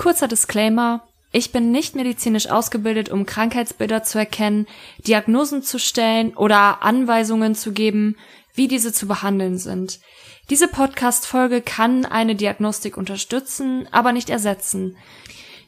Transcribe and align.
Kurzer 0.00 0.28
Disclaimer. 0.28 1.02
Ich 1.30 1.52
bin 1.52 1.72
nicht 1.72 1.94
medizinisch 1.94 2.48
ausgebildet, 2.48 3.10
um 3.10 3.26
Krankheitsbilder 3.26 4.02
zu 4.02 4.18
erkennen, 4.18 4.66
Diagnosen 5.06 5.62
zu 5.62 5.78
stellen 5.78 6.34
oder 6.34 6.82
Anweisungen 6.82 7.54
zu 7.54 7.72
geben, 7.72 8.16
wie 8.54 8.66
diese 8.66 8.94
zu 8.94 9.06
behandeln 9.06 9.58
sind. 9.58 10.00
Diese 10.48 10.68
Podcast-Folge 10.68 11.60
kann 11.60 12.06
eine 12.06 12.34
Diagnostik 12.34 12.96
unterstützen, 12.96 13.88
aber 13.92 14.12
nicht 14.12 14.30
ersetzen. 14.30 14.96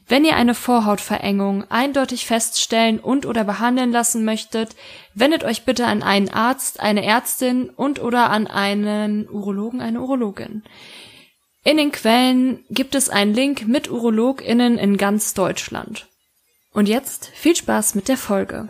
Wenn 0.07 0.25
ihr 0.25 0.35
eine 0.35 0.55
Vorhautverengung 0.55 1.69
eindeutig 1.69 2.25
feststellen 2.25 2.99
und 2.99 3.27
oder 3.27 3.43
behandeln 3.43 3.91
lassen 3.91 4.25
möchtet, 4.25 4.75
wendet 5.13 5.43
euch 5.43 5.63
bitte 5.63 5.85
an 5.85 6.01
einen 6.01 6.29
Arzt, 6.29 6.79
eine 6.79 7.05
Ärztin 7.05 7.69
und 7.69 8.01
oder 8.01 8.31
an 8.31 8.47
einen 8.47 9.29
Urologen, 9.29 9.79
eine 9.79 10.01
Urologin. 10.01 10.63
In 11.63 11.77
den 11.77 11.91
Quellen 11.91 12.65
gibt 12.69 12.93
es 12.93 13.09
einen 13.09 13.33
Link 13.33 13.67
mit 13.67 13.89
UrologInnen 13.89 14.77
in 14.77 14.97
ganz 14.97 15.33
Deutschland. 15.33 16.07
Und 16.73 16.89
jetzt 16.89 17.27
viel 17.33 17.55
Spaß 17.55 17.95
mit 17.95 18.09
der 18.09 18.17
Folge. 18.17 18.69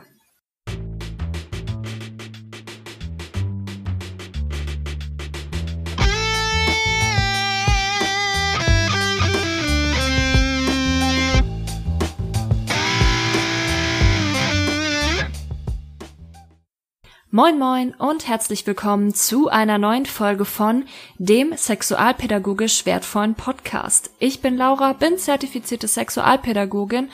Moin 17.35 17.57
moin 17.57 17.95
und 17.95 18.27
herzlich 18.27 18.67
willkommen 18.67 19.15
zu 19.15 19.49
einer 19.49 19.79
neuen 19.79 20.05
Folge 20.05 20.45
von 20.45 20.85
dem 21.17 21.57
sexualpädagogisch 21.57 22.85
wertvollen 22.85 23.33
Podcast. 23.33 24.11
Ich 24.19 24.41
bin 24.41 24.55
Laura, 24.55 24.93
bin 24.93 25.17
zertifizierte 25.17 25.87
Sexualpädagogin 25.87 27.09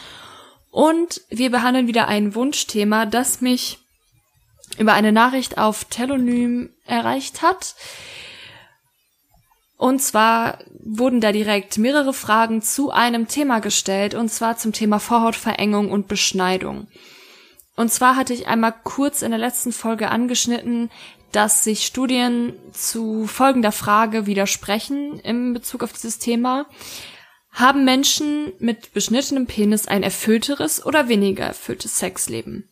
und 0.72 1.22
wir 1.30 1.50
behandeln 1.50 1.88
wieder 1.88 2.10
ein 2.10 2.36
Wunschthema, 2.36 3.06
das 3.06 3.40
mich 3.40 3.80
über 4.78 4.92
eine 4.92 5.14
Nachricht 5.14 5.58
auf 5.58 5.86
Telonym 5.86 6.70
erreicht 6.86 7.42
hat. 7.42 7.76
Und 9.78 10.02
zwar 10.02 10.58
wurden 10.84 11.22
da 11.22 11.32
direkt 11.32 11.78
mehrere 11.78 12.14
Fragen 12.14 12.62
zu 12.62 12.92
einem 12.92 13.30
Thema 13.30 13.60
gestellt, 13.60 14.16
und 14.16 14.28
zwar 14.28 14.58
zum 14.58 14.74
Thema 14.74 15.00
Vorhautverengung 15.00 15.90
und 15.90 16.10
Beschneidung. 16.10 16.88
Und 17.80 17.94
zwar 17.94 18.18
hatte 18.18 18.34
ich 18.34 18.48
einmal 18.48 18.74
kurz 18.84 19.22
in 19.22 19.32
der 19.32 19.40
letzten 19.40 19.72
Folge 19.72 20.10
angeschnitten, 20.12 20.92
dass 21.32 21.64
sich 21.64 21.86
Studien 21.86 22.52
zu 22.74 23.26
folgender 23.26 23.72
Frage 23.72 24.26
widersprechen 24.26 25.18
in 25.22 25.54
Bezug 25.54 25.84
auf 25.84 25.94
dieses 25.94 26.20
Thema. 26.20 26.66
Haben 27.54 27.86
Menschen 27.86 28.52
mit 28.60 28.94
beschnittenem 28.94 29.46
Penis 29.46 29.88
ein 29.88 30.04
erfüllteres 30.04 30.86
oder 30.86 31.08
weniger 31.08 31.46
erfülltes 31.46 31.98
Sexleben? 31.98 32.68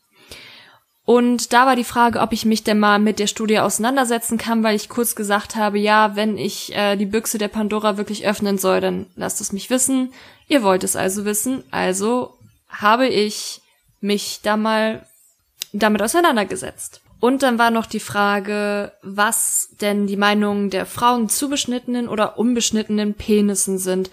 Und 1.06 1.54
da 1.54 1.66
war 1.66 1.78
die 1.78 1.86
Frage, 1.86 2.20
ob 2.20 2.34
ich 2.34 2.44
mich 2.44 2.66
denn 2.66 2.78
mal 2.78 3.00
mit 3.00 3.18
der 3.20 3.28
Studie 3.28 3.60
auseinandersetzen 3.60 4.38
kann, 4.38 4.62
weil 4.62 4.76
ich 4.76 4.90
kurz 4.90 5.16
gesagt 5.16 5.56
habe, 5.56 5.80
ja, 5.80 6.18
wenn 6.18 6.38
ich 6.38 6.76
äh, 6.76 6.98
die 6.98 7.06
Büchse 7.06 7.38
der 7.38 7.48
Pandora 7.48 7.96
wirklich 7.96 8.28
öffnen 8.28 8.58
soll, 8.58 8.82
dann 8.82 9.06
lasst 9.16 9.40
es 9.40 9.54
mich 9.54 9.70
wissen. 9.70 10.12
Ihr 10.50 10.64
wollt 10.64 10.84
es 10.84 10.98
also 10.98 11.24
wissen. 11.24 11.64
Also 11.72 12.34
habe 12.68 13.08
ich 13.08 13.62
mich 14.02 14.42
da 14.44 14.58
mal 14.58 15.06
damit 15.74 16.02
auseinandergesetzt. 16.02 17.02
Und 17.20 17.42
dann 17.42 17.58
war 17.58 17.72
noch 17.72 17.88
die 17.88 18.00
Frage, 18.00 18.92
was 19.02 19.70
denn 19.82 20.06
die 20.06 20.18
Meinungen 20.18 20.70
der 20.70 20.86
Frauen 20.86 21.30
zu 21.30 21.50
beschnittenen 21.50 22.08
oder 22.08 22.38
unbeschnittenen 22.38 23.16
Penissen 23.16 23.80
sind 23.80 24.12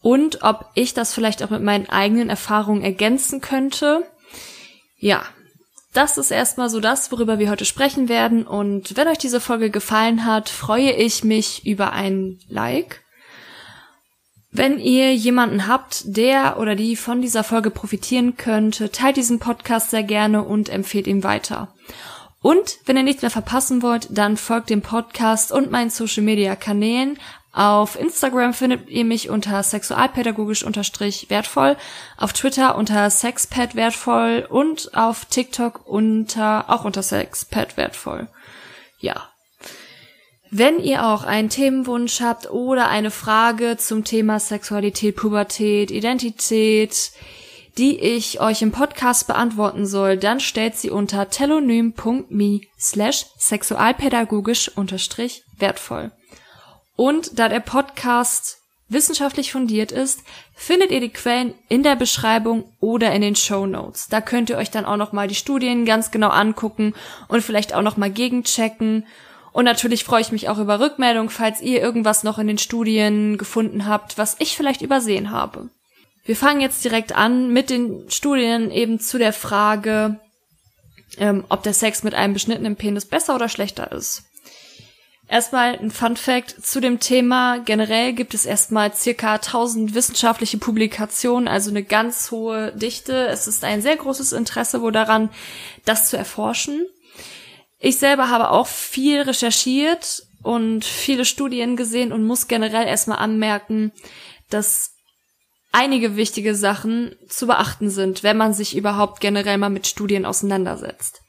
und 0.00 0.44
ob 0.44 0.70
ich 0.74 0.94
das 0.94 1.12
vielleicht 1.12 1.42
auch 1.42 1.50
mit 1.50 1.62
meinen 1.62 1.88
eigenen 1.88 2.30
Erfahrungen 2.30 2.82
ergänzen 2.82 3.40
könnte. 3.40 4.06
Ja, 4.98 5.24
das 5.92 6.18
ist 6.18 6.30
erstmal 6.30 6.70
so 6.70 6.78
das, 6.78 7.10
worüber 7.10 7.40
wir 7.40 7.50
heute 7.50 7.64
sprechen 7.64 8.08
werden. 8.08 8.46
Und 8.46 8.96
wenn 8.96 9.08
euch 9.08 9.18
diese 9.18 9.40
Folge 9.40 9.70
gefallen 9.70 10.24
hat, 10.24 10.48
freue 10.48 10.92
ich 10.92 11.24
mich 11.24 11.66
über 11.66 11.92
ein 11.92 12.38
Like 12.48 13.02
wenn 14.56 14.78
ihr 14.78 15.14
jemanden 15.14 15.66
habt, 15.66 16.02
der 16.04 16.58
oder 16.58 16.74
die 16.74 16.96
von 16.96 17.20
dieser 17.20 17.44
Folge 17.44 17.70
profitieren 17.70 18.36
könnte, 18.36 18.90
teilt 18.90 19.16
diesen 19.16 19.38
Podcast 19.38 19.90
sehr 19.90 20.02
gerne 20.02 20.42
und 20.42 20.68
empfehlt 20.68 21.06
ihn 21.06 21.22
weiter. 21.22 21.74
Und 22.40 22.78
wenn 22.84 22.96
ihr 22.96 23.02
nichts 23.02 23.22
mehr 23.22 23.30
verpassen 23.30 23.82
wollt, 23.82 24.08
dann 24.10 24.36
folgt 24.36 24.70
dem 24.70 24.82
Podcast 24.82 25.52
und 25.52 25.70
meinen 25.70 25.90
Social 25.90 26.22
Media 26.22 26.54
Kanälen. 26.54 27.18
Auf 27.52 27.98
Instagram 27.98 28.52
findet 28.52 28.88
ihr 28.88 29.04
mich 29.04 29.30
unter 29.30 29.62
sexualpädagogisch 29.62 30.62
unterstrich 30.62 31.30
wertvoll, 31.30 31.76
auf 32.16 32.32
Twitter 32.32 32.76
unter 32.76 33.08
sexpad 33.10 33.74
wertvoll 33.74 34.46
und 34.48 34.94
auf 34.94 35.24
TikTok 35.24 35.86
unter, 35.86 36.66
auch 36.68 36.84
unter 36.84 37.02
sexpad 37.02 37.76
wertvoll. 37.76 38.28
Ja, 39.00 39.30
wenn 40.58 40.78
ihr 40.78 41.06
auch 41.06 41.24
einen 41.24 41.50
Themenwunsch 41.50 42.20
habt 42.20 42.50
oder 42.50 42.88
eine 42.88 43.10
Frage 43.10 43.76
zum 43.76 44.04
Thema 44.04 44.40
Sexualität, 44.40 45.16
Pubertät, 45.16 45.90
Identität, 45.90 47.10
die 47.76 47.98
ich 47.98 48.40
euch 48.40 48.62
im 48.62 48.72
Podcast 48.72 49.26
beantworten 49.26 49.86
soll, 49.86 50.16
dann 50.16 50.40
stellt 50.40 50.76
sie 50.76 50.88
unter 50.88 51.28
telonym.me 51.28 52.60
slash 52.78 53.26
sexualpädagogisch 53.36 54.68
unterstrich 54.68 55.42
wertvoll. 55.58 56.10
Und 56.96 57.38
da 57.38 57.50
der 57.50 57.60
Podcast 57.60 58.56
wissenschaftlich 58.88 59.52
fundiert 59.52 59.92
ist, 59.92 60.20
findet 60.54 60.90
ihr 60.90 61.00
die 61.00 61.10
Quellen 61.10 61.52
in 61.68 61.82
der 61.82 61.96
Beschreibung 61.96 62.72
oder 62.80 63.12
in 63.12 63.20
den 63.20 63.36
Show 63.36 63.66
Notes. 63.66 64.08
Da 64.08 64.22
könnt 64.22 64.48
ihr 64.48 64.56
euch 64.56 64.70
dann 64.70 64.86
auch 64.86 64.96
nochmal 64.96 65.28
die 65.28 65.34
Studien 65.34 65.84
ganz 65.84 66.10
genau 66.10 66.30
angucken 66.30 66.94
und 67.28 67.42
vielleicht 67.42 67.74
auch 67.74 67.82
nochmal 67.82 68.10
gegenchecken 68.10 69.04
und 69.56 69.64
natürlich 69.64 70.04
freue 70.04 70.20
ich 70.20 70.32
mich 70.32 70.50
auch 70.50 70.58
über 70.58 70.80
Rückmeldung, 70.80 71.30
falls 71.30 71.62
ihr 71.62 71.80
irgendwas 71.80 72.24
noch 72.24 72.38
in 72.38 72.46
den 72.46 72.58
Studien 72.58 73.38
gefunden 73.38 73.86
habt, 73.86 74.18
was 74.18 74.36
ich 74.38 74.54
vielleicht 74.54 74.82
übersehen 74.82 75.30
habe. 75.30 75.70
Wir 76.26 76.36
fangen 76.36 76.60
jetzt 76.60 76.84
direkt 76.84 77.16
an 77.16 77.50
mit 77.54 77.70
den 77.70 78.10
Studien 78.10 78.70
eben 78.70 79.00
zu 79.00 79.16
der 79.16 79.32
Frage, 79.32 80.20
ähm, 81.16 81.44
ob 81.48 81.62
der 81.62 81.72
Sex 81.72 82.02
mit 82.02 82.12
einem 82.12 82.34
beschnittenen 82.34 82.76
Penis 82.76 83.06
besser 83.06 83.34
oder 83.34 83.48
schlechter 83.48 83.92
ist. 83.92 84.24
Erstmal 85.26 85.78
ein 85.78 85.90
Fun 85.90 86.18
Fact 86.18 86.50
zu 86.62 86.78
dem 86.78 87.00
Thema. 87.00 87.58
Generell 87.60 88.12
gibt 88.12 88.34
es 88.34 88.44
erstmal 88.44 88.94
circa 88.94 89.36
1000 89.36 89.94
wissenschaftliche 89.94 90.58
Publikationen, 90.58 91.48
also 91.48 91.70
eine 91.70 91.82
ganz 91.82 92.30
hohe 92.30 92.72
Dichte. 92.72 93.26
Es 93.28 93.46
ist 93.46 93.64
ein 93.64 93.80
sehr 93.80 93.96
großes 93.96 94.34
Interesse 94.34 94.82
wohl 94.82 94.92
daran, 94.92 95.30
das 95.86 96.10
zu 96.10 96.18
erforschen. 96.18 96.84
Ich 97.78 97.98
selber 97.98 98.30
habe 98.30 98.50
auch 98.50 98.66
viel 98.66 99.22
recherchiert 99.22 100.22
und 100.42 100.84
viele 100.84 101.24
Studien 101.24 101.76
gesehen 101.76 102.12
und 102.12 102.24
muss 102.24 102.48
generell 102.48 102.86
erstmal 102.86 103.18
anmerken, 103.18 103.92
dass 104.48 104.92
einige 105.72 106.16
wichtige 106.16 106.54
Sachen 106.54 107.14
zu 107.28 107.46
beachten 107.46 107.90
sind, 107.90 108.22
wenn 108.22 108.36
man 108.36 108.54
sich 108.54 108.76
überhaupt 108.76 109.20
generell 109.20 109.58
mal 109.58 109.68
mit 109.68 109.86
Studien 109.86 110.24
auseinandersetzt. 110.24 111.20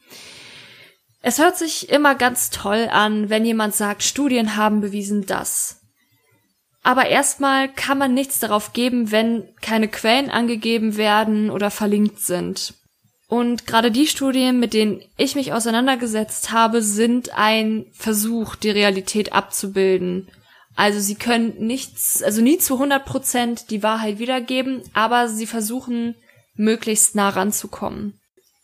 Es 1.22 1.40
hört 1.40 1.58
sich 1.58 1.90
immer 1.90 2.16
ganz 2.16 2.52
toll 2.52 2.88
an, 2.90 3.30
wenn 3.30 3.44
jemand 3.44 3.76
sagt, 3.76 4.04
Studien 4.04 4.56
haben 4.56 4.80
bewiesen 4.80 5.26
das. 5.26 5.82
Aber 6.84 7.08
erstmal 7.08 7.68
kann 7.68 7.98
man 7.98 8.14
nichts 8.14 8.40
darauf 8.40 8.72
geben, 8.72 9.12
wenn 9.12 9.54
keine 9.60 9.90
Quellen 9.90 10.30
angegeben 10.30 10.96
werden 10.96 11.50
oder 11.50 11.70
verlinkt 11.70 12.20
sind. 12.20 12.76
Und 13.28 13.68
gerade 13.68 13.92
die 13.92 14.08
Studien, 14.08 14.60
mit 14.60 14.74
denen 14.74 15.02
ich 15.18 15.36
mich 15.36 15.52
auseinandergesetzt 15.52 16.52
habe, 16.52 16.82
sind 16.82 17.38
ein 17.38 17.86
Versuch, 17.92 18.56
die 18.56 18.70
Realität 18.70 19.34
abzubilden. 19.34 20.30
Also 20.78 21.00
sie 21.00 21.16
können 21.16 21.56
nichts, 21.58 22.24
also 22.24 22.42
nie 22.42 22.58
zu 22.58 22.76
100 22.76 23.04
Prozent 23.04 23.72
die 23.72 23.84
Wahrheit 23.84 24.20
wiedergeben, 24.20 24.84
aber 24.94 25.28
sie 25.28 25.48
versuchen 25.48 26.16
möglichst 26.56 27.16
nah 27.16 27.30
ranzukommen. 27.30 28.20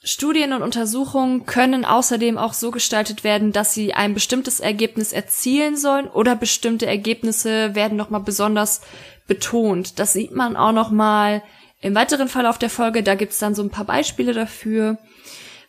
Studien 0.06 0.54
und 0.54 0.63
Untersuchungen 0.63 1.45
können 1.45 1.86
außerdem 1.86 2.38
auch 2.38 2.54
so 2.54 2.71
gestaltet 2.71 3.24
werden, 3.24 3.54
dass 3.54 3.74
sie 3.74 3.94
ein 3.94 4.13
bestimmtes 4.13 4.59
Ergebnis 4.59 5.13
erzielen 5.13 5.77
sollen 5.77 6.07
oder 6.07 6.36
bestimmte 6.36 6.86
Ergebnisse 6.86 7.74
werden 7.74 7.98
nochmal 7.98 8.21
besonders 8.21 8.81
betont. 9.27 10.00
Das 10.00 10.13
sieht 10.13 10.36
man 10.36 10.57
auch 10.57 10.74
nochmal 10.74 11.42
im 11.83 11.95
weiteren 11.95 12.30
Verlauf 12.30 12.57
der 12.57 12.69
Folge, 12.69 13.03
da 13.03 13.13
gibt's 13.15 13.39
dann 13.39 13.56
so 13.56 13.62
ein 13.62 13.69
paar 13.69 13.83
Beispiele 13.83 14.33
dafür. 14.33 14.97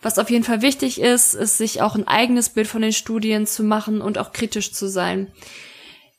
Was 0.00 0.20
auf 0.20 0.30
jeden 0.30 0.44
Fall 0.44 0.62
wichtig 0.62 1.00
ist, 1.00 1.34
ist, 1.34 1.58
sich 1.58 1.82
auch 1.82 1.96
ein 1.96 2.06
eigenes 2.06 2.50
Bild 2.50 2.68
von 2.68 2.82
den 2.82 2.92
Studien 2.92 3.48
zu 3.48 3.64
machen 3.64 4.00
und 4.00 4.16
auch 4.16 4.32
kritisch 4.32 4.72
zu 4.72 4.88
sein. 4.88 5.32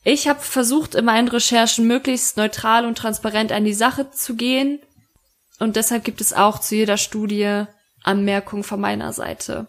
Ich 0.04 0.28
habe 0.28 0.42
versucht, 0.42 0.96
in 0.96 1.06
meinen 1.06 1.30
Recherchen 1.30 1.88
möglichst 1.88 2.36
neutral 2.36 2.86
und 2.86 2.98
transparent 2.98 3.54
an 3.54 3.64
die 3.64 3.74
Sache 3.74 4.12
zu 4.12 4.36
gehen. 4.36 4.80
Und 5.60 5.78
deshalb 5.78 6.04
gibt 6.04 6.20
es 6.20 6.34
auch 6.34 6.60
zu 6.60 6.76
jeder 6.76 6.98
Studie 6.98 7.64
Anmerkungen 8.04 8.64
von 8.64 8.82
meiner 8.82 9.14
Seite. 9.14 9.68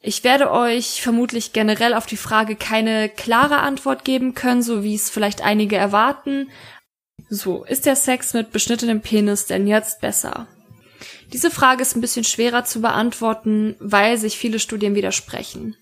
Ich 0.00 0.22
werde 0.22 0.52
euch 0.52 1.02
vermutlich 1.02 1.52
generell 1.52 1.94
auf 1.94 2.06
die 2.06 2.16
Frage 2.16 2.54
keine 2.54 3.08
klare 3.08 3.58
Antwort 3.58 4.04
geben 4.04 4.34
können, 4.34 4.62
so 4.62 4.84
wie 4.84 4.94
es 4.94 5.10
vielleicht 5.10 5.42
einige 5.42 5.76
erwarten, 5.76 6.50
So, 7.34 7.64
ist 7.64 7.86
der 7.86 7.96
Sex 7.96 8.34
mit 8.34 8.52
beschnittenem 8.52 9.00
Penis 9.00 9.46
denn 9.46 9.66
jetzt 9.66 10.02
besser? 10.02 10.48
Diese 11.32 11.50
Frage 11.50 11.80
ist 11.80 11.96
ein 11.96 12.02
bisschen 12.02 12.24
schwerer 12.24 12.66
zu 12.66 12.82
beantworten, 12.82 13.74
weil 13.78 14.18
sich 14.18 14.36
viele 14.36 14.58
Studien 14.58 14.94
widersprechen. 14.94 15.74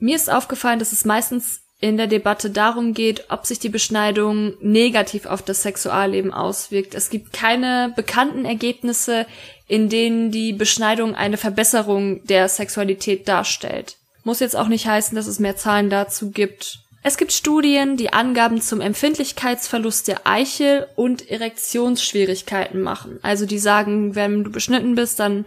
Mir 0.00 0.16
ist 0.16 0.28
aufgefallen, 0.28 0.80
dass 0.80 0.90
es 0.90 1.04
meistens 1.04 1.60
in 1.78 1.96
der 1.96 2.08
Debatte 2.08 2.50
darum 2.50 2.94
geht, 2.94 3.26
ob 3.30 3.46
sich 3.46 3.60
die 3.60 3.68
Beschneidung 3.68 4.54
negativ 4.60 5.26
auf 5.26 5.40
das 5.40 5.62
Sexualleben 5.62 6.32
auswirkt. 6.32 6.96
Es 6.96 7.10
gibt 7.10 7.32
keine 7.32 7.92
bekannten 7.94 8.44
Ergebnisse, 8.44 9.26
in 9.68 9.88
denen 9.88 10.32
die 10.32 10.52
Beschneidung 10.52 11.14
eine 11.14 11.36
Verbesserung 11.36 12.24
der 12.24 12.48
Sexualität 12.48 13.28
darstellt. 13.28 13.98
Muss 14.24 14.40
jetzt 14.40 14.56
auch 14.56 14.66
nicht 14.66 14.88
heißen, 14.88 15.14
dass 15.14 15.28
es 15.28 15.38
mehr 15.38 15.56
Zahlen 15.56 15.90
dazu 15.90 16.32
gibt. 16.32 16.80
Es 17.02 17.16
gibt 17.16 17.32
Studien, 17.32 17.96
die 17.96 18.12
Angaben 18.12 18.60
zum 18.60 18.82
Empfindlichkeitsverlust 18.82 20.06
der 20.08 20.26
Eichel 20.26 20.86
und 20.96 21.30
Erektionsschwierigkeiten 21.30 22.82
machen. 22.82 23.18
Also 23.22 23.46
die 23.46 23.58
sagen, 23.58 24.14
wenn 24.14 24.44
du 24.44 24.50
beschnitten 24.50 24.96
bist, 24.96 25.18
dann 25.18 25.46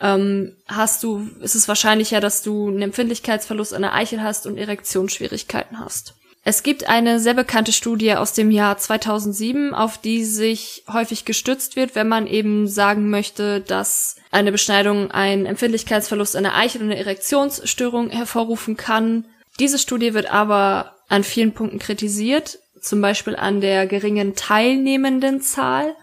ähm, 0.00 0.56
hast 0.68 1.02
du, 1.02 1.28
ist 1.40 1.56
es 1.56 1.66
wahrscheinlicher, 1.66 2.20
dass 2.20 2.42
du 2.42 2.68
einen 2.68 2.82
Empfindlichkeitsverlust 2.82 3.74
an 3.74 3.82
der 3.82 3.94
Eichel 3.94 4.22
hast 4.22 4.46
und 4.46 4.56
Erektionsschwierigkeiten 4.56 5.80
hast. 5.80 6.14
Es 6.46 6.62
gibt 6.62 6.88
eine 6.88 7.20
sehr 7.20 7.32
bekannte 7.32 7.72
Studie 7.72 8.14
aus 8.14 8.34
dem 8.34 8.50
Jahr 8.50 8.76
2007, 8.76 9.74
auf 9.74 9.96
die 9.96 10.24
sich 10.24 10.84
häufig 10.92 11.24
gestützt 11.24 11.74
wird, 11.74 11.94
wenn 11.94 12.06
man 12.06 12.26
eben 12.26 12.68
sagen 12.68 13.08
möchte, 13.08 13.62
dass 13.62 14.16
eine 14.30 14.52
Beschneidung 14.52 15.10
einen 15.10 15.46
Empfindlichkeitsverlust 15.46 16.36
an 16.36 16.42
der 16.42 16.54
Eichel 16.54 16.82
und 16.82 16.90
eine 16.90 17.00
Erektionsstörung 17.00 18.10
hervorrufen 18.10 18.76
kann. 18.76 19.24
Diese 19.60 19.78
Studie 19.78 20.14
wird 20.14 20.30
aber 20.30 20.96
an 21.08 21.24
vielen 21.24 21.52
Punkten 21.52 21.78
kritisiert, 21.78 22.58
zum 22.80 23.00
Beispiel 23.00 23.36
an 23.36 23.60
der 23.60 23.86
geringen 23.86 24.34
teilnehmenden 24.34 25.40
Zahl 25.40 25.94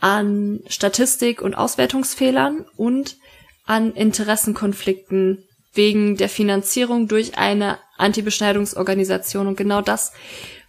an 0.00 0.60
Statistik- 0.66 1.40
und 1.42 1.54
Auswertungsfehlern 1.54 2.66
und 2.76 3.16
an 3.66 3.92
Interessenkonflikten 3.92 5.44
wegen 5.74 6.16
der 6.16 6.28
Finanzierung 6.28 7.08
durch 7.08 7.38
eine 7.38 7.78
Anti-Beschneidungsorganisation. 7.98 9.46
Und 9.46 9.56
genau 9.56 9.80
das 9.80 10.12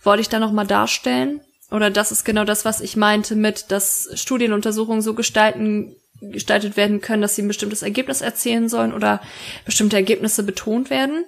wollte 0.04 0.21
ich 0.21 0.30
da 0.30 0.39
nochmal 0.39 0.68
darstellen. 0.68 1.42
Oder 1.71 1.89
das 1.89 2.12
ist 2.12 2.24
genau 2.24 2.45
das, 2.45 2.63
was 2.63 2.80
ich 2.80 2.95
meinte 2.95 3.36
mit, 3.36 3.71
dass 3.71 4.10
Studienuntersuchungen 4.13 5.01
so 5.01 5.15
gestalten, 5.15 5.95
gestaltet 6.21 6.77
werden 6.77 7.01
können, 7.01 7.24
dass 7.24 7.36
sie 7.36 7.42
ein 7.42 7.48
bestimmtes 7.48 7.81
Ergebnis 7.81 8.21
erzählen 8.21 8.69
sollen 8.69 8.94
oder 8.94 9.19
bestimmte 9.65 9.95
Ergebnisse 9.95 10.44
betont 10.44 10.92
werden. 10.92 11.25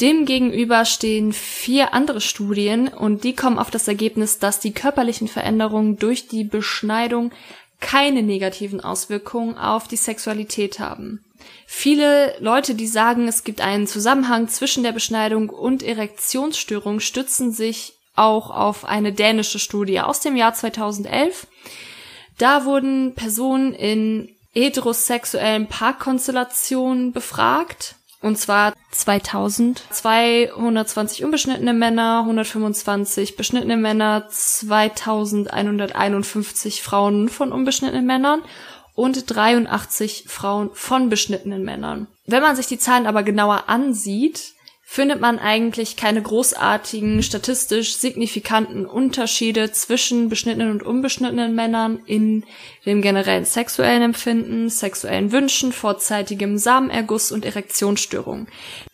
Demgegenüber 0.00 0.84
stehen 0.84 1.32
vier 1.32 1.94
andere 1.94 2.20
Studien 2.20 2.88
und 2.88 3.24
die 3.24 3.34
kommen 3.34 3.58
auf 3.58 3.70
das 3.70 3.86
Ergebnis, 3.86 4.38
dass 4.38 4.58
die 4.58 4.72
körperlichen 4.72 5.28
Veränderungen 5.28 5.96
durch 5.96 6.26
die 6.26 6.44
Beschneidung 6.44 7.32
keine 7.80 8.22
negativen 8.22 8.80
Auswirkungen 8.80 9.58
auf 9.58 9.88
die 9.88 9.96
Sexualität 9.96 10.78
haben. 10.78 11.22
Viele 11.66 12.34
Leute, 12.38 12.74
die 12.74 12.86
sagen, 12.86 13.28
es 13.28 13.44
gibt 13.44 13.60
einen 13.60 13.86
Zusammenhang 13.86 14.48
zwischen 14.48 14.82
der 14.82 14.92
Beschneidung 14.92 15.50
und 15.50 15.82
Erektionsstörung, 15.82 17.00
stützen 17.00 17.52
sich 17.52 17.94
auch 18.14 18.50
auf 18.50 18.84
eine 18.84 19.12
dänische 19.12 19.58
Studie 19.58 20.00
aus 20.00 20.20
dem 20.20 20.36
Jahr 20.36 20.54
2011. 20.54 21.46
Da 22.38 22.64
wurden 22.64 23.14
Personen 23.14 23.72
in 23.72 24.28
heterosexuellen 24.52 25.66
Paarkonstellationen 25.66 27.12
befragt 27.12 27.96
und 28.22 28.38
zwar 28.38 28.72
2000. 28.92 29.82
220 29.90 31.24
unbeschnittene 31.24 31.74
Männer, 31.74 32.20
125 32.20 33.36
beschnittene 33.36 33.76
Männer, 33.76 34.28
2151 34.28 36.82
Frauen 36.82 37.28
von 37.28 37.52
unbeschnittenen 37.52 38.06
Männern 38.06 38.40
und 38.94 39.34
83 39.34 40.26
Frauen 40.28 40.70
von 40.72 41.08
beschnittenen 41.08 41.64
Männern. 41.64 42.06
Wenn 42.26 42.42
man 42.42 42.56
sich 42.56 42.66
die 42.66 42.78
Zahlen 42.78 43.06
aber 43.06 43.22
genauer 43.22 43.68
ansieht, 43.68 44.52
findet 44.92 45.22
man 45.22 45.38
eigentlich 45.38 45.96
keine 45.96 46.20
großartigen, 46.20 47.22
statistisch 47.22 47.96
signifikanten 47.96 48.84
Unterschiede 48.84 49.72
zwischen 49.72 50.28
beschnittenen 50.28 50.70
und 50.70 50.82
unbeschnittenen 50.82 51.54
Männern 51.54 52.00
in 52.04 52.44
dem 52.84 53.00
generellen 53.00 53.46
sexuellen 53.46 54.02
Empfinden, 54.02 54.68
sexuellen 54.68 55.32
Wünschen, 55.32 55.72
vorzeitigem 55.72 56.58
Samenerguss 56.58 57.32
und 57.32 57.46
Erektionsstörungen. 57.46 58.48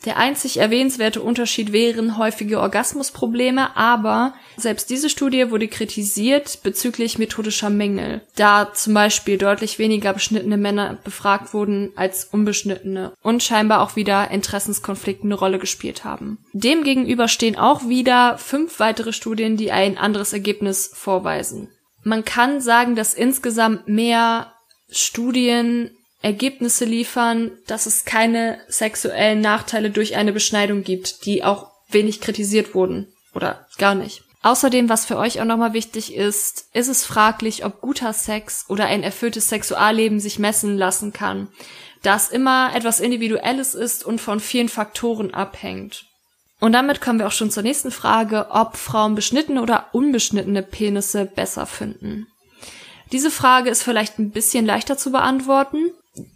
Der 0.04 0.18
einzig 0.18 0.58
erwähnenswerte 0.58 1.20
Unterschied 1.20 1.72
wären 1.72 2.16
häufige 2.16 2.60
Orgasmusprobleme, 2.60 3.76
aber 3.76 4.34
selbst 4.56 4.90
diese 4.90 5.10
Studie 5.10 5.50
wurde 5.50 5.66
kritisiert 5.66 6.60
bezüglich 6.62 7.18
methodischer 7.18 7.70
Mängel, 7.70 8.20
da 8.36 8.72
zum 8.72 8.94
Beispiel 8.94 9.36
deutlich 9.36 9.80
weniger 9.80 10.12
beschnittene 10.12 10.58
Männer 10.58 10.96
befragt 11.02 11.52
wurden 11.54 11.90
als 11.96 12.24
unbeschnittene 12.26 13.14
und 13.20 13.42
scheinbar 13.42 13.82
auch 13.82 13.96
wieder 13.96 14.30
Interessenskonflikte 14.30 15.24
eine 15.24 15.34
Rolle 15.34 15.58
gespielt 15.58 15.87
gespielt 15.88 16.04
haben. 16.04 16.38
Demgegenüber 16.52 17.28
stehen 17.28 17.56
auch 17.56 17.88
wieder 17.88 18.38
fünf 18.38 18.78
weitere 18.78 19.12
Studien, 19.12 19.56
die 19.56 19.72
ein 19.72 19.98
anderes 19.98 20.32
Ergebnis 20.32 20.90
vorweisen. 20.92 21.70
Man 22.04 22.24
kann 22.24 22.60
sagen, 22.60 22.94
dass 22.94 23.14
insgesamt 23.14 23.88
mehr 23.88 24.52
Studien 24.90 25.90
Ergebnisse 26.20 26.84
liefern, 26.84 27.52
dass 27.66 27.86
es 27.86 28.04
keine 28.04 28.58
sexuellen 28.68 29.40
Nachteile 29.40 29.90
durch 29.90 30.16
eine 30.16 30.32
Beschneidung 30.32 30.82
gibt, 30.82 31.24
die 31.26 31.44
auch 31.44 31.70
wenig 31.90 32.20
kritisiert 32.20 32.74
wurden 32.74 33.06
oder 33.34 33.66
gar 33.78 33.94
nicht. 33.94 34.24
Außerdem, 34.42 34.88
was 34.88 35.04
für 35.04 35.16
euch 35.16 35.40
auch 35.40 35.44
nochmal 35.44 35.72
wichtig 35.72 36.14
ist, 36.14 36.68
ist 36.72 36.88
es 36.88 37.04
fraglich, 37.04 37.64
ob 37.64 37.80
guter 37.80 38.12
Sex 38.12 38.64
oder 38.68 38.86
ein 38.86 39.02
erfülltes 39.02 39.48
Sexualleben 39.48 40.20
sich 40.20 40.38
messen 40.38 40.76
lassen 40.78 41.12
kann 41.12 41.48
da 42.02 42.16
es 42.16 42.28
immer 42.28 42.74
etwas 42.74 43.00
Individuelles 43.00 43.74
ist 43.74 44.04
und 44.04 44.20
von 44.20 44.40
vielen 44.40 44.68
Faktoren 44.68 45.34
abhängt. 45.34 46.04
Und 46.60 46.72
damit 46.72 47.00
kommen 47.00 47.18
wir 47.18 47.26
auch 47.26 47.32
schon 47.32 47.50
zur 47.50 47.62
nächsten 47.62 47.90
Frage, 47.90 48.48
ob 48.50 48.76
Frauen 48.76 49.14
beschnittene 49.14 49.62
oder 49.62 49.86
unbeschnittene 49.92 50.62
Penisse 50.62 51.24
besser 51.24 51.66
finden. 51.66 52.26
Diese 53.12 53.30
Frage 53.30 53.70
ist 53.70 53.82
vielleicht 53.82 54.18
ein 54.18 54.30
bisschen 54.30 54.66
leichter 54.66 54.98
zu 54.98 55.12
beantworten. 55.12 55.92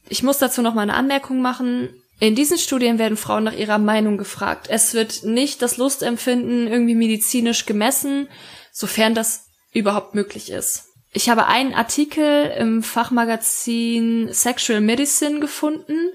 Ich 0.09 0.23
muss 0.23 0.39
dazu 0.39 0.63
noch 0.63 0.75
mal 0.75 0.83
eine 0.83 0.95
Anmerkung 0.95 1.43
machen. 1.43 1.91
In 2.21 2.37
diesen 2.37 2.57
Studien 2.57 2.99
werden 2.99 3.17
Frauen 3.17 3.45
nach 3.45 3.57
ihrer 3.57 3.79
Meinung 3.79 4.17
gefragt. 4.17 4.69
Es 4.71 4.95
wird 4.95 5.25
nicht 5.25 5.61
das 5.61 5.77
Lustempfinden 5.77 6.69
irgendwie 6.69 6.95
medizinisch 6.95 7.67
gemessen, 7.67 8.29
sofern 8.71 9.15
das 9.15 9.47
überhaupt 9.73 10.15
möglich 10.15 10.51
ist. 10.51 10.92
Ich 11.15 11.29
habe 11.29 11.47
einen 11.47 11.75
Artikel 11.75 12.51
im 12.59 12.83
Fachmagazin 12.83 14.33
Sexual 14.33 14.81
Medicine 14.81 15.41
gefunden 15.41 16.11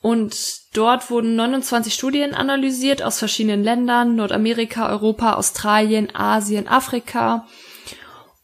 und 0.00 0.36
dort 0.72 1.10
wurden 1.10 1.34
29 1.34 1.92
Studien 1.92 2.32
analysiert 2.32 3.02
aus 3.02 3.18
verschiedenen 3.18 3.64
Ländern, 3.64 4.14
Nordamerika, 4.14 4.88
Europa, 4.88 5.34
Australien, 5.34 6.14
Asien, 6.14 6.68
Afrika. 6.68 7.48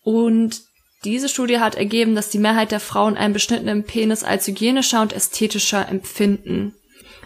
Und 0.03 0.63
diese 1.05 1.29
Studie 1.29 1.61
hat 1.61 1.77
ergeben, 1.77 2.17
dass 2.17 2.31
die 2.31 2.41
Mehrheit 2.41 2.73
der 2.73 2.81
Frauen 2.81 3.17
einen 3.17 3.33
beschnittenen 3.33 3.85
Penis 3.85 4.25
als 4.25 4.49
hygienischer 4.49 5.03
und 5.03 5.13
ästhetischer 5.13 5.89
empfinden. 5.89 6.75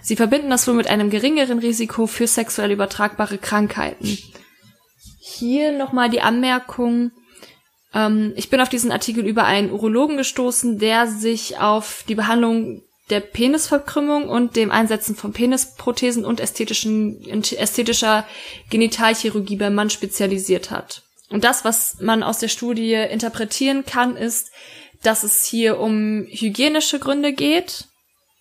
Sie 0.02 0.16
verbinden 0.16 0.50
das 0.50 0.68
wohl 0.68 0.75
mit 0.75 0.87
einem 0.87 1.08
geringeren 1.08 1.61
Risiko 1.61 2.06
für 2.06 2.26
sexuell 2.26 2.73
übertragbare 2.73 3.38
Krankheiten. 3.38 4.18
Hier 5.18 5.73
nochmal 5.73 6.11
die 6.11 6.20
Anmerkung, 6.20 7.11
ähm, 7.94 8.32
ich 8.37 8.50
bin 8.50 8.61
auf 8.61 8.68
diesen 8.68 8.92
Artikel 8.92 9.26
über 9.26 9.44
einen 9.44 9.70
Urologen 9.70 10.16
gestoßen, 10.16 10.78
der 10.78 11.06
sich 11.06 11.59
auf 11.59 12.04
die 12.09 12.14
Behandlung 12.14 12.82
der 13.11 13.20
Penisverkrümmung 13.20 14.28
und 14.28 14.56
dem 14.56 14.70
Einsetzen 14.70 15.16
von 15.16 15.32
Penisprothesen 15.32 16.25
und 16.25 16.40
ästhetischen, 16.40 17.25
ästhetischer 17.28 18.25
Genitalchirurgie 18.70 19.56
beim 19.56 19.75
Mann 19.75 19.90
spezialisiert 19.90 20.70
hat. 20.70 21.02
Und 21.28 21.44
das, 21.44 21.64
was 21.64 22.00
man 22.00 22.23
aus 22.23 22.38
der 22.38 22.49
Studie 22.49 22.94
interpretieren 22.94 23.85
kann, 23.85 24.16
ist, 24.16 24.50
dass 25.02 25.23
es 25.23 25.44
hier 25.44 25.78
um 25.80 26.26
hygienische 26.28 26.99
Gründe 26.99 27.32
geht 27.32 27.87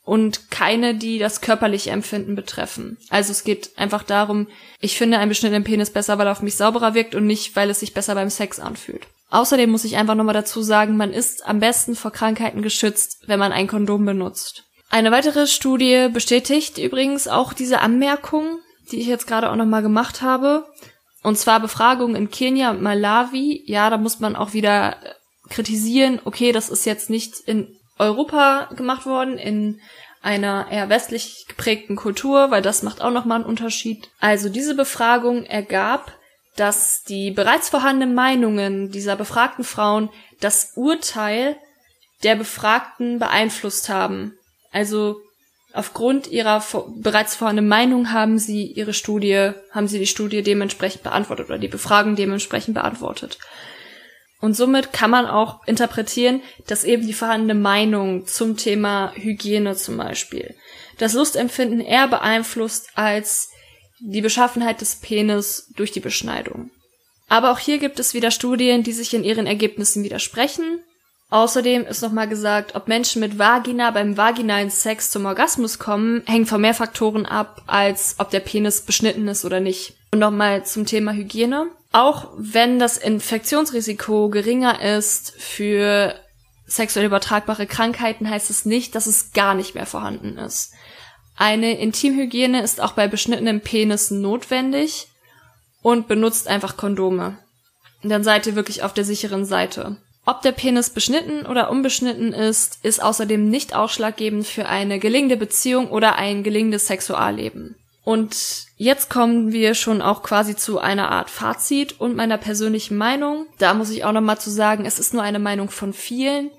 und 0.04 0.50
keine, 0.52 0.96
die 0.96 1.20
das 1.20 1.42
körperliche 1.42 1.92
Empfinden 1.92 2.36
betreffen. 2.36 2.98
Also 3.10 3.32
es 3.32 3.44
geht 3.44 3.72
einfach 3.78 4.04
darum, 4.04 4.48
ich 4.80 4.98
finde 4.98 5.20
einen 5.20 5.30
beschnittenen 5.30 5.64
Penis 5.64 5.92
besser, 5.92 6.18
weil 6.18 6.28
er 6.28 6.32
auf 6.32 6.42
mich 6.42 6.56
sauberer 6.56 6.94
wirkt 6.96 7.16
und 7.16 7.28
nicht, 7.28 7.56
weil 7.56 7.70
es 7.70 7.80
sich 7.80 7.94
besser 7.94 8.16
beim 8.16 8.30
Sex 8.30 8.60
anfühlt. 8.60 9.08
Außerdem 9.30 9.70
muss 9.70 9.84
ich 9.84 9.98
einfach 9.98 10.16
nochmal 10.16 10.34
dazu 10.34 10.62
sagen, 10.62 10.98
man 10.98 11.14
ist 11.14 11.46
am 11.46 11.60
besten 11.60 11.96
vor 11.96 12.12
Krankheiten 12.12 12.62
geschützt, 12.62 13.24
wenn 13.28 13.40
man 13.40 13.52
ein 13.52 13.68
Kondom 13.68 14.06
benutzt. 14.06 14.64
Eine 14.90 15.12
weitere 15.12 15.46
Studie 15.46 16.10
bestätigt 16.12 16.80
übrigens 16.80 17.28
auch 17.28 17.54
diese 17.54 17.80
Anmerkung, 17.80 18.60
die 18.92 19.00
ich 19.00 19.08
jetzt 19.08 19.28
gerade 19.28 19.52
auch 19.52 19.56
nochmal 19.56 19.84
gemacht 19.84 20.24
habe. 20.24 20.66
Und 21.22 21.38
zwar 21.38 21.60
Befragungen 21.60 22.16
in 22.16 22.32
Kenia 22.32 22.72
und 22.72 22.82
Malawi. 22.82 23.64
Ja, 23.68 23.90
da 23.92 23.98
muss 23.98 24.20
man 24.20 24.36
auch 24.36 24.54
wieder 24.54 24.96
kritisieren, 25.50 26.20
okay, 26.26 26.52
das 26.52 26.70
ist 26.70 26.86
jetzt 26.86 27.10
nicht 27.10 27.40
in 27.46 27.76
Europa 28.00 28.70
gemacht 28.76 29.06
worden, 29.06 29.38
in 29.38 29.80
einer 30.22 30.68
eher 30.72 30.90
westlich 30.90 31.46
geprägten 31.48 31.96
Kultur, 31.96 32.52
weil 32.52 32.62
das 32.62 32.84
macht 32.84 33.02
auch 33.02 33.12
nochmal 33.12 33.38
einen 33.38 33.50
Unterschied. 33.50 34.10
Also 34.20 34.50
diese 34.50 34.76
Befragung 34.76 35.44
ergab, 35.44 36.19
dass 36.60 37.04
die 37.04 37.32
bereits 37.32 37.70
vorhandenen 37.70 38.14
Meinungen 38.14 38.92
dieser 38.92 39.16
befragten 39.16 39.64
Frauen 39.64 40.10
das 40.42 40.74
Urteil 40.76 41.56
der 42.24 42.36
Befragten 42.36 43.18
beeinflusst 43.18 43.88
haben. 43.88 44.38
Also 44.72 45.22
aufgrund 45.72 46.28
ihrer 46.28 46.62
bereits 46.98 47.36
vorhandenen 47.36 47.70
Meinung 47.70 48.12
haben 48.12 48.40
sie 48.40 48.66
ihre 48.66 48.94
Studie, 48.94 49.52
haben 49.72 49.88
sie 49.88 50.00
die 50.00 50.08
Studie 50.08 50.44
dementsprechend 50.44 51.04
beantwortet 51.04 51.48
oder 51.48 51.60
die 51.60 51.70
Befragung 51.70 52.18
dementsprechend 52.18 52.74
beantwortet. 52.74 53.38
Und 54.42 54.54
somit 54.54 54.92
kann 54.92 55.12
man 55.12 55.28
auch 55.28 55.66
interpretieren, 55.66 56.42
dass 56.68 56.84
eben 56.84 57.08
die 57.08 57.14
vorhandene 57.14 57.56
Meinung 57.56 58.26
zum 58.26 58.58
Thema 58.58 59.14
Hygiene 59.16 59.76
zum 59.76 59.98
Beispiel 59.98 60.56
das 60.98 61.14
Lustempfinden 61.14 61.80
eher 61.80 62.10
beeinflusst 62.10 62.90
als 62.96 63.50
die 64.00 64.22
Beschaffenheit 64.22 64.82
des 64.82 64.98
Penis 64.98 65.72
durch 65.76 65.92
die 65.92 66.00
Beschneidung. 66.00 66.72
Aber 67.28 67.52
auch 67.52 67.60
hier 67.60 67.78
gibt 67.78 68.00
es 68.00 68.14
wieder 68.14 68.32
Studien, 68.32 68.84
die 68.84 68.92
sich 68.92 69.14
in 69.14 69.24
ihren 69.24 69.46
Ergebnissen 69.46 70.04
widersprechen. 70.04 70.80
Außerdem 71.30 71.86
ist 71.86 72.02
nochmal 72.02 72.28
gesagt, 72.28 72.74
ob 72.74 72.88
Menschen 72.88 73.20
mit 73.20 73.38
Vagina 73.38 73.92
beim 73.92 74.18
vaginalen 74.18 74.72
Sex 74.72 75.12
zum 75.12 75.28
Orgasmus 75.28 75.78
kommen, 75.78 76.24
hängt 76.26 76.50
von 76.50 76.60
mehr 76.60 76.74
Faktoren 76.74 77.28
ab, 77.28 77.62
als 77.68 78.16
ob 78.18 78.32
der 78.32 78.40
Penis 78.40 78.82
beschnitten 78.82 79.28
ist 79.28 79.46
oder 79.46 79.60
nicht. 79.60 79.94
Und 80.12 80.20
nochmal 80.20 80.66
zum 80.66 80.88
Thema 80.88 81.14
Hygiene. 81.14 81.68
Auch 81.92 82.30
wenn 82.38 82.80
das 82.80 82.98
Infektionsrisiko 82.98 84.30
geringer 84.30 84.82
ist 84.82 85.34
für 85.38 86.16
sexuell 86.66 87.06
übertragbare 87.06 87.68
Krankheiten, 87.68 88.30
heißt 88.30 88.50
es 88.50 88.66
nicht, 88.66 88.96
dass 88.96 89.06
es 89.06 89.32
gar 89.34 89.54
nicht 89.54 89.76
mehr 89.76 89.86
vorhanden 89.86 90.38
ist. 90.38 90.74
Eine 91.40 91.80
Intimhygiene 91.80 92.62
ist 92.62 92.82
auch 92.82 92.92
bei 92.92 93.08
beschnittenen 93.08 93.62
Penissen 93.62 94.20
notwendig 94.20 95.08
und 95.82 96.10
benutzt 96.10 96.50
einfach 96.50 96.76
Kondome. 96.76 97.38
Dann 98.04 98.26
seid 98.26 98.46
ihr 98.46 98.56
wirklich 98.56 98.84
auf 98.84 98.94
der 98.94 99.06
sicheren 99.06 99.46
Seite. 99.46 99.96
Ob 100.26 100.42
der 100.42 100.52
Penis 100.52 100.90
beschnitten 100.90 101.46
oder 101.46 101.72
unbeschnitten 101.72 102.34
ist, 102.34 102.80
ist 102.84 103.02
außerdem 103.02 103.50
nicht 103.50 103.74
ausschlaggebend 103.74 104.48
für 104.48 104.68
eine 104.68 105.00
gelingende 105.00 105.38
Beziehung 105.38 105.90
oder 105.90 106.18
ein 106.18 106.44
gelingendes 106.44 106.88
Sexualleben. 106.88 107.76
Und 108.04 108.66
jetzt 108.76 109.10
kommen 109.10 109.54
wir 109.54 109.76
schon 109.76 110.02
auch 110.02 110.24
quasi 110.24 110.58
zu 110.58 110.80
einer 110.80 111.10
Art 111.10 111.30
Fazit 111.30 112.02
und 112.02 112.18
meiner 112.18 112.38
persönlichen 112.38 112.98
Meinung. 112.98 113.46
Da 113.60 113.74
muss 113.74 113.92
ich 113.92 114.04
auch 114.04 114.12
nochmal 114.12 114.40
zu 114.40 114.50
sagen, 114.50 114.86
es 114.86 115.00
ist 115.00 115.14
nur 115.14 115.24
eine 115.24 115.40
Meinung 115.40 115.70
von 115.70 115.94
vielen. 115.94 116.52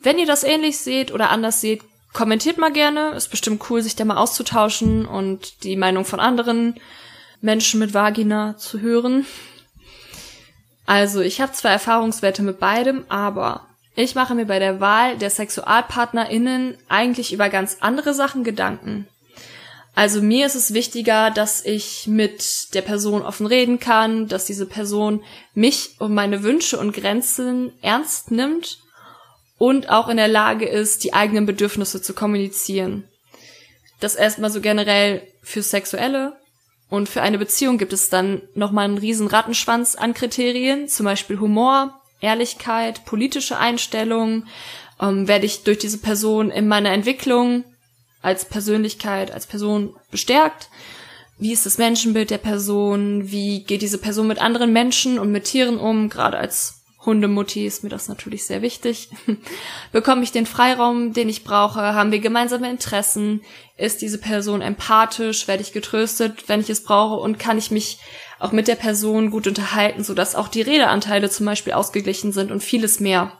Wenn 0.00 0.18
ihr 0.18 0.26
das 0.26 0.44
ähnlich 0.44 0.78
seht 0.78 1.12
oder 1.12 1.28
anders 1.28 1.60
seht, 1.60 1.82
kommentiert 2.14 2.56
mal 2.56 2.72
gerne. 2.72 3.10
Ist 3.10 3.30
bestimmt 3.30 3.68
cool, 3.68 3.82
sich 3.82 3.94
da 3.96 4.06
mal 4.06 4.16
auszutauschen 4.16 5.04
und 5.04 5.62
die 5.64 5.76
Meinung 5.76 6.06
von 6.06 6.20
anderen 6.20 6.80
Menschen 7.42 7.78
mit 7.80 7.92
Vagina 7.92 8.56
zu 8.56 8.80
hören. 8.80 9.26
Also, 10.86 11.20
ich 11.20 11.42
habe 11.42 11.52
zwar 11.52 11.72
Erfahrungswerte 11.72 12.42
mit 12.42 12.58
beidem, 12.58 13.04
aber 13.10 13.66
ich 13.96 14.14
mache 14.14 14.34
mir 14.34 14.46
bei 14.46 14.58
der 14.58 14.80
Wahl 14.80 15.18
der 15.18 15.30
SexualpartnerInnen 15.30 16.78
eigentlich 16.88 17.32
über 17.32 17.50
ganz 17.50 17.78
andere 17.80 18.14
Sachen 18.14 18.44
Gedanken. 18.44 19.06
Also 19.94 20.20
mir 20.20 20.46
ist 20.46 20.56
es 20.56 20.74
wichtiger, 20.74 21.30
dass 21.30 21.64
ich 21.64 22.08
mit 22.08 22.74
der 22.74 22.82
Person 22.82 23.22
offen 23.22 23.46
reden 23.46 23.78
kann, 23.78 24.26
dass 24.26 24.44
diese 24.44 24.66
Person 24.66 25.22
mich 25.54 25.94
und 26.00 26.12
meine 26.12 26.42
Wünsche 26.42 26.78
und 26.78 26.92
Grenzen 26.92 27.72
ernst 27.80 28.32
nimmt 28.32 28.83
und 29.58 29.88
auch 29.88 30.08
in 30.08 30.16
der 30.16 30.28
Lage 30.28 30.66
ist, 30.66 31.04
die 31.04 31.14
eigenen 31.14 31.46
Bedürfnisse 31.46 32.02
zu 32.02 32.14
kommunizieren. 32.14 33.08
Das 34.00 34.14
erstmal 34.14 34.50
so 34.50 34.60
generell 34.60 35.26
für 35.42 35.62
Sexuelle. 35.62 36.36
Und 36.90 37.08
für 37.08 37.22
eine 37.22 37.38
Beziehung 37.38 37.78
gibt 37.78 37.92
es 37.92 38.10
dann 38.10 38.42
nochmal 38.54 38.84
einen 38.84 38.98
riesen 38.98 39.26
Rattenschwanz 39.26 39.94
an 39.94 40.14
Kriterien, 40.14 40.88
zum 40.88 41.04
Beispiel 41.04 41.40
Humor, 41.40 42.00
Ehrlichkeit, 42.20 43.04
politische 43.04 43.58
Einstellung, 43.58 44.46
ähm, 45.00 45.26
werde 45.28 45.46
ich 45.46 45.62
durch 45.64 45.78
diese 45.78 45.98
Person 45.98 46.50
in 46.50 46.68
meiner 46.68 46.90
Entwicklung 46.90 47.64
als 48.22 48.44
Persönlichkeit, 48.44 49.30
als 49.30 49.46
Person 49.46 49.96
bestärkt? 50.10 50.68
Wie 51.38 51.52
ist 51.52 51.66
das 51.66 51.78
Menschenbild 51.78 52.30
der 52.30 52.38
Person? 52.38 53.30
Wie 53.30 53.64
geht 53.64 53.82
diese 53.82 53.98
Person 53.98 54.28
mit 54.28 54.40
anderen 54.40 54.72
Menschen 54.72 55.18
und 55.18 55.32
mit 55.32 55.44
Tieren 55.44 55.78
um? 55.78 56.08
Gerade 56.08 56.38
als 56.38 56.83
Hundemutti 57.06 57.66
ist 57.66 57.82
mir 57.82 57.90
das 57.90 58.08
natürlich 58.08 58.46
sehr 58.46 58.62
wichtig. 58.62 59.10
Bekomme 59.92 60.22
ich 60.22 60.32
den 60.32 60.46
Freiraum, 60.46 61.12
den 61.12 61.28
ich 61.28 61.44
brauche? 61.44 61.80
Haben 61.80 62.12
wir 62.12 62.20
gemeinsame 62.20 62.70
Interessen? 62.70 63.42
Ist 63.76 64.02
diese 64.02 64.18
Person 64.18 64.62
empathisch? 64.62 65.46
Werde 65.48 65.62
ich 65.62 65.72
getröstet, 65.72 66.48
wenn 66.48 66.60
ich 66.60 66.70
es 66.70 66.82
brauche? 66.82 67.20
Und 67.20 67.38
kann 67.38 67.58
ich 67.58 67.70
mich 67.70 67.98
auch 68.38 68.52
mit 68.52 68.68
der 68.68 68.76
Person 68.76 69.30
gut 69.30 69.46
unterhalten, 69.46 70.04
sodass 70.04 70.34
auch 70.34 70.48
die 70.48 70.62
Redeanteile 70.62 71.30
zum 71.30 71.46
Beispiel 71.46 71.72
ausgeglichen 71.72 72.32
sind 72.32 72.50
und 72.50 72.62
vieles 72.62 73.00
mehr? 73.00 73.32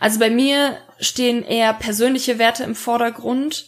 Also 0.00 0.18
bei 0.18 0.30
mir 0.30 0.78
stehen 0.98 1.44
eher 1.44 1.72
persönliche 1.72 2.38
Werte 2.38 2.64
im 2.64 2.74
Vordergrund 2.74 3.66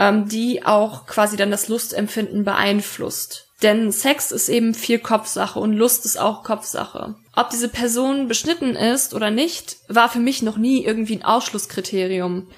ähm, 0.00 0.28
die 0.28 0.64
auch 0.64 1.06
quasi 1.06 1.36
dann 1.36 1.52
das 1.52 1.68
Lustempfinden 1.68 2.44
beeinflusst. 2.44 3.49
Denn 3.62 3.92
Sex 3.92 4.30
ist 4.30 4.48
eben 4.48 4.74
viel 4.74 4.98
Kopfsache 4.98 5.58
und 5.58 5.74
Lust 5.74 6.06
ist 6.06 6.18
auch 6.18 6.42
Kopfsache. 6.42 7.16
Ob 7.36 7.50
diese 7.50 7.68
Person 7.68 8.26
beschnitten 8.26 8.74
ist 8.74 9.12
oder 9.12 9.30
nicht, 9.30 9.76
war 9.88 10.08
für 10.08 10.18
mich 10.18 10.42
noch 10.42 10.56
nie 10.56 10.84
irgendwie 10.84 11.16
ein 11.16 11.24
Ausschlusskriterium. 11.24 12.48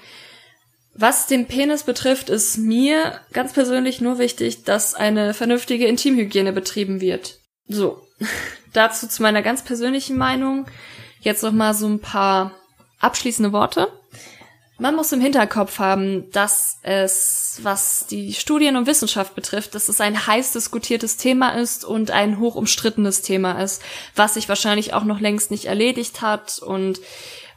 Was 0.95 1.27
den 1.27 1.47
Penis 1.47 1.83
betrifft, 1.83 2.29
ist 2.29 2.57
mir 2.57 3.19
ganz 3.33 3.53
persönlich 3.53 3.99
nur 3.99 4.19
wichtig, 4.19 4.63
dass 4.63 4.93
eine 4.93 5.33
vernünftige 5.33 5.87
Intimhygiene 5.87 6.53
betrieben 6.53 7.01
wird. 7.01 7.39
So, 7.67 8.01
dazu 8.73 9.07
zu 9.07 9.23
meiner 9.23 9.41
ganz 9.41 9.63
persönlichen 9.63 10.17
Meinung. 10.17 10.67
Jetzt 11.19 11.43
noch 11.43 11.51
mal 11.51 11.73
so 11.73 11.87
ein 11.87 11.99
paar 11.99 12.51
abschließende 12.99 13.51
Worte. 13.51 13.87
Man 14.79 14.95
muss 14.95 15.11
im 15.11 15.21
Hinterkopf 15.21 15.77
haben, 15.77 16.31
dass 16.31 16.79
es, 16.81 17.59
was 17.61 18.07
die 18.07 18.33
Studien 18.33 18.75
und 18.75 18.87
Wissenschaft 18.87 19.35
betrifft, 19.35 19.75
dass 19.75 19.87
es 19.87 20.01
ein 20.01 20.25
heiß 20.25 20.53
diskutiertes 20.53 21.17
Thema 21.17 21.49
ist 21.49 21.85
und 21.85 22.09
ein 22.09 22.39
hoch 22.39 22.55
umstrittenes 22.55 23.21
Thema 23.21 23.61
ist, 23.61 23.83
was 24.15 24.33
sich 24.33 24.49
wahrscheinlich 24.49 24.93
auch 24.93 25.03
noch 25.03 25.19
längst 25.19 25.51
nicht 25.51 25.65
erledigt 25.65 26.21
hat 26.21 26.59
und 26.59 26.99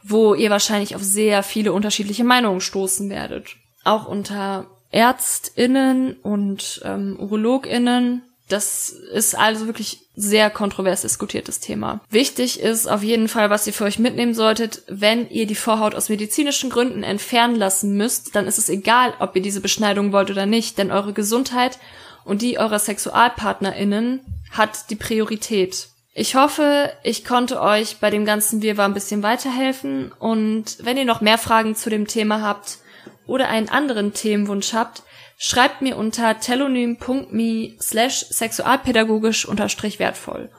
wo 0.03 0.35
ihr 0.35 0.51
wahrscheinlich 0.51 0.95
auf 0.95 1.03
sehr 1.03 1.41
viele 1.41 1.73
unterschiedliche 1.73 2.23
Meinungen 2.23 2.61
stoßen 2.61 3.09
werdet. 3.09 3.55
Auch 3.83 4.07
unter 4.07 4.67
Ärztinnen 4.91 6.13
und 6.21 6.81
ähm, 6.85 7.17
Urologinnen 7.19 8.21
das 8.49 8.89
ist 8.89 9.37
also 9.37 9.65
wirklich 9.65 9.99
sehr 10.15 10.49
kontrovers 10.49 11.01
diskutiertes 11.01 11.59
Thema. 11.59 11.99
Wichtig 12.09 12.59
ist 12.59 12.87
auf 12.87 13.03
jeden 13.03 13.27
Fall, 13.27 13.49
was 13.49 13.67
ihr 13.67 13.73
für 13.73 13.83
euch 13.83 13.99
mitnehmen 13.99 14.33
solltet, 14.33 14.83
wenn 14.87 15.29
ihr 15.29 15.45
die 15.45 15.55
Vorhaut 15.55 15.95
aus 15.95 16.09
medizinischen 16.09 16.69
Gründen 16.69 17.03
entfernen 17.03 17.55
lassen 17.55 17.97
müsst, 17.97 18.35
dann 18.35 18.47
ist 18.47 18.57
es 18.57 18.69
egal, 18.69 19.13
ob 19.19 19.35
ihr 19.35 19.41
diese 19.41 19.61
Beschneidung 19.61 20.13
wollt 20.13 20.31
oder 20.31 20.45
nicht, 20.45 20.77
denn 20.77 20.91
eure 20.91 21.13
Gesundheit 21.13 21.77
und 22.23 22.41
die 22.41 22.57
eurer 22.57 22.79
SexualpartnerInnen 22.79 24.21
hat 24.51 24.89
die 24.89 24.95
Priorität. 24.95 25.89
Ich 26.13 26.35
hoffe, 26.35 26.91
ich 27.03 27.25
konnte 27.25 27.61
euch 27.61 27.97
bei 27.97 28.09
dem 28.09 28.25
ganzen 28.25 28.61
Wirrwarr 28.61 28.85
ein 28.85 28.93
bisschen 28.93 29.23
weiterhelfen 29.23 30.11
und 30.17 30.77
wenn 30.81 30.97
ihr 30.97 31.05
noch 31.05 31.21
mehr 31.21 31.37
Fragen 31.37 31.75
zu 31.75 31.89
dem 31.89 32.07
Thema 32.07 32.41
habt 32.41 32.79
oder 33.27 33.49
einen 33.49 33.69
anderen 33.69 34.13
Themenwunsch 34.13 34.73
habt, 34.73 35.03
Schreibt 35.37 35.81
mir 35.81 35.97
unter 35.97 36.39
telonym.me 36.39 37.77
slash 37.79 38.25
sexualpädagogisch 38.29 39.45
unterstrich 39.45 39.99
wertvoll. 39.99 40.49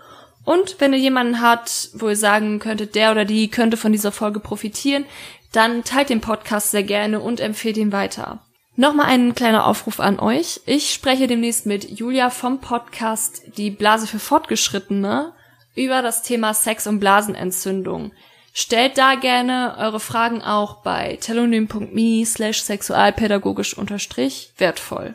Und 0.45 0.77
wenn 0.79 0.93
ihr 0.93 0.99
jemanden 0.99 1.43
habt, 1.43 1.91
wo 1.95 2.09
ihr 2.09 2.17
sagen 2.17 2.61
könntet, 2.61 2.95
der 2.95 3.11
oder 3.11 3.25
die 3.25 3.51
könnte 3.51 3.77
von 3.77 3.93
dieser 3.93 4.13
Folge 4.13 4.41
profitieren, 4.41 5.05
dann 5.53 5.85
teilt 5.85 6.11
den 6.11 6.21
Podcast 6.21 6.71
sehr 6.71 6.85
gerne 6.85 7.21
und 7.21 7.41
empfehlt 7.41 7.77
ihn 7.77 7.93
weiter. 7.93 8.41
Nochmal 8.77 9.07
ein 9.07 9.35
kleiner 9.35 9.67
Aufruf 9.67 9.99
an 9.99 10.21
euch. 10.21 10.61
Ich 10.65 10.95
spreche 10.95 11.27
demnächst 11.27 11.67
mit 11.67 11.91
Julia 11.91 12.31
vom 12.31 12.61
Podcast 12.61 13.43
Die 13.57 13.71
Blase 13.71 14.07
für 14.07 14.21
Fortgeschrittene 14.21 15.33
über 15.75 16.01
das 16.01 16.23
Thema 16.23 16.55
Sex 16.55 16.87
und 16.87 17.01
Blasenentzündung. 17.01 18.13
Stellt 18.61 18.99
da 18.99 19.15
gerne 19.15 19.77
eure 19.79 20.01
Fragen 20.01 20.43
auch 20.43 20.83
bei 20.83 21.17
telonym.me 21.21 22.27
slash 22.27 22.63
sexualpädagogisch 22.63 23.79
unterstrich 23.79 24.53
wertvoll. 24.59 25.15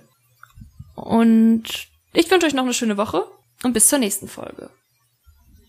Und 0.95 1.65
ich 2.13 2.31
wünsche 2.31 2.47
euch 2.47 2.53
noch 2.53 2.63
eine 2.63 2.73
schöne 2.73 2.95
Woche 2.95 3.25
und 3.63 3.73
bis 3.73 3.89
zur 3.89 4.00
nächsten 4.00 4.29
Folge. 4.29 4.69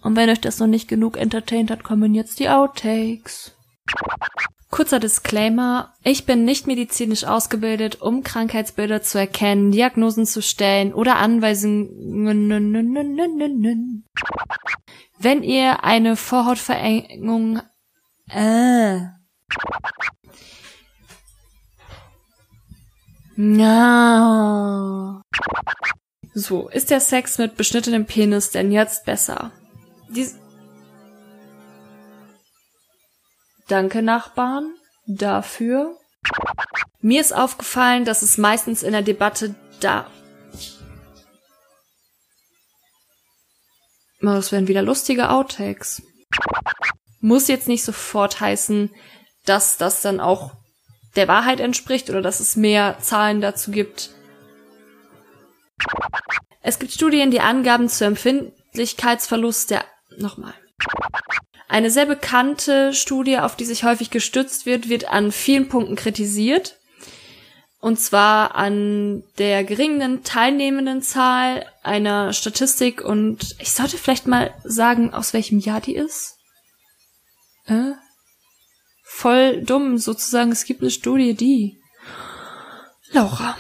Und 0.03 0.15
wenn 0.15 0.31
euch 0.31 0.41
das 0.41 0.61
noch 0.61 0.69
nicht 0.69 0.87
genug 0.87 1.17
entertaint 1.17 1.73
hat, 1.73 1.83
kommen 1.83 2.15
jetzt 2.15 2.39
die 2.39 2.49
Outtakes. 2.49 3.57
Kurzer 4.71 5.01
Disclaimer. 5.01 5.95
Ich 6.05 6.27
bin 6.27 6.45
nicht 6.45 6.69
medizinisch 6.69 7.25
ausgebildet, 7.25 8.01
um 8.01 8.23
Krankheitsbilder 8.23 9.03
zu 9.03 9.19
erkennen, 9.19 9.73
Diagnosen 9.73 10.27
zu 10.27 10.43
stellen 10.43 10.95
oder 10.95 11.17
Anweisungen. 11.17 11.89
Wenn 15.25 15.43
ihr 15.43 15.83
eine 15.85 16.17
Vorhautverengung 16.17 17.63
äh, 18.29 18.99
no. 23.37 25.23
So, 26.35 26.69
ist 26.69 26.91
der 26.91 27.01
Sex 27.01 27.39
mit 27.39 27.57
beschnittenem 27.57 28.05
Penis 28.05 28.51
denn 28.51 28.71
jetzt 28.71 29.07
besser? 29.07 29.51
Dies 30.11 30.37
Danke, 33.67 34.03
Nachbarn, 34.03 34.75
dafür. 35.07 35.97
Mir 37.01 37.23
ist 37.23 37.35
aufgefallen, 37.35 38.05
dass 38.05 38.21
es 38.21 38.37
meistens 38.37 38.83
in 38.83 38.93
der 38.93 39.01
Debatte 39.01 39.55
da. 39.81 40.07
Das 44.33 44.53
werden 44.53 44.69
wieder 44.69 44.83
lustige 44.83 45.31
Outtakes. 45.31 46.03
Muss 47.21 47.49
jetzt 47.49 47.69
nicht 47.69 47.85
sofort 47.85 48.41
heißen, 48.41 48.91
dass 49.45 49.77
das 49.77 50.01
dann 50.01 50.21
auch 50.21 50.53
der 51.17 51.29
Wahrheit 51.29 51.61
entspricht 51.61 52.11
oder 52.11 52.23
dass 52.23 52.41
es 52.41 52.57
mehr 52.57 52.99
Zahlen 53.01 53.41
dazu 53.41 53.71
gibt. 53.71 54.11
Es 56.63 56.79
gibt 56.79 56.93
Studien, 56.93 57.31
die 57.31 57.41
Angaben 57.41 57.89
zur 57.89 58.07
Empfindlichkeitsverlust 58.07 59.71
der 59.71 59.85
nochmal. 60.17 60.55
Eine 61.69 61.91
sehr 61.91 62.07
bekannte 62.07 62.95
Studie, 62.95 63.39
auf 63.39 63.57
die 63.57 63.65
sich 63.65 63.85
häufig 63.85 64.11
gestützt 64.11 64.67
wird, 64.67 64.89
wird 64.89 65.09
an 65.09 65.33
vielen 65.33 65.69
Punkten 65.69 65.97
kritisiert. 65.97 66.79
Und 67.85 68.01
zwar 68.01 68.55
an 68.55 69.25
der 69.37 69.63
geringen 69.63 70.25
teilnehmenden 70.25 71.03
Zahl 71.03 71.67
einer 71.83 72.33
Statistik 72.33 73.03
und 73.03 73.57
ich 73.59 73.73
sollte 73.73 73.99
vielleicht 73.99 74.27
mal 74.27 74.55
sagen, 74.65 75.13
aus 75.13 75.35
welchem 75.35 75.59
Jahr 75.59 75.83
die 75.83 75.95
ist. 75.95 76.39
Äh? 77.67 77.93
Voll 79.03 79.63
dumm, 79.65 79.99
sozusagen, 79.99 80.51
es 80.51 80.65
gibt 80.65 80.81
eine 80.81 80.91
Studie, 80.91 81.35
die. 81.35 81.77
Laura. 83.11 83.55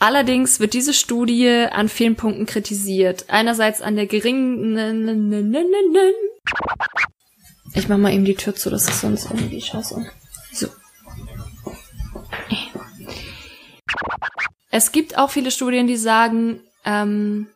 Allerdings 0.00 0.58
wird 0.58 0.74
diese 0.74 0.94
Studie 0.94 1.68
an 1.70 1.88
vielen 1.88 2.16
Punkten 2.16 2.46
kritisiert. 2.46 3.26
Einerseits 3.28 3.80
an 3.80 3.94
der 3.94 4.06
geringen... 4.06 4.76
Ich 7.74 7.88
mach 7.88 7.96
mal 7.96 8.12
eben 8.12 8.24
die 8.24 8.34
Tür 8.34 8.56
zu, 8.56 8.70
das 8.70 8.88
ist 8.88 9.02
sonst 9.02 9.26
irgendwie 9.26 9.60
scheiße. 9.60 10.04
Es 14.70 14.92
gibt 14.92 15.16
auch 15.16 15.30
viele 15.30 15.50
Studien, 15.50 15.86
die 15.86 15.96
sagen, 15.96 16.60
ähm, 16.84 17.46